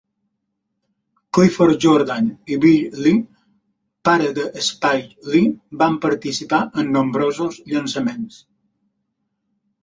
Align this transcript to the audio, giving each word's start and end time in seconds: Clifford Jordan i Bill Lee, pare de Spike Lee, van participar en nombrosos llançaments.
Clifford 1.37 1.73
Jordan 1.83 2.29
i 2.55 2.57
Bill 2.63 2.95
Lee, 3.07 3.19
pare 4.09 4.31
de 4.39 4.47
Spike 4.69 5.29
Lee, 5.35 5.53
van 5.83 5.99
participar 6.07 6.63
en 6.85 6.91
nombrosos 6.97 7.61
llançaments. 7.75 8.41